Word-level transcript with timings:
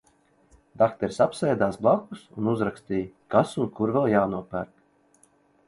Dakteris 0.81 1.19
apsēdās 1.25 1.77
blakus 1.83 2.23
un 2.41 2.49
uzrakstīja, 2.55 3.13
kas 3.37 3.55
un 3.65 3.73
kur 3.79 3.97
vēl 3.99 4.11
jānopērk. 4.17 4.77